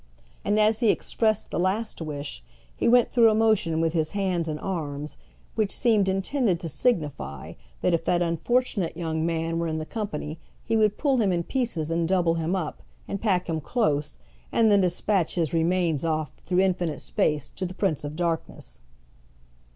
And 0.43 0.59
as 0.59 0.79
he 0.79 0.89
expressed 0.89 1.51
the 1.51 1.59
last 1.59 2.01
wish 2.01 2.43
he 2.75 2.87
went 2.87 3.11
through 3.11 3.29
a 3.29 3.35
motion 3.35 3.79
with 3.79 3.93
his 3.93 4.09
hands 4.17 4.47
and 4.47 4.59
arms 4.59 5.15
which 5.53 5.69
seemed 5.71 6.09
intended 6.09 6.59
to 6.61 6.69
signify 6.69 7.53
that 7.81 7.93
if 7.93 8.03
that 8.05 8.23
unfortunate 8.23 8.97
young 8.97 9.23
man 9.27 9.59
were 9.59 9.67
in 9.67 9.77
the 9.77 9.85
company 9.85 10.39
he 10.63 10.75
would 10.75 10.97
pull 10.97 11.17
him 11.17 11.31
in 11.31 11.43
pieces 11.43 11.91
and 11.91 12.07
double 12.07 12.33
him 12.33 12.55
up, 12.55 12.81
and 13.07 13.21
pack 13.21 13.45
him 13.47 13.61
close, 13.61 14.17
and 14.51 14.71
then 14.71 14.81
despatch 14.81 15.35
his 15.35 15.53
remains 15.53 16.03
off, 16.03 16.31
through 16.47 16.61
infinite 16.61 16.99
space, 16.99 17.51
to 17.51 17.63
the 17.63 17.75
Prince 17.75 18.03
of 18.03 18.15
Darkness. 18.15 18.79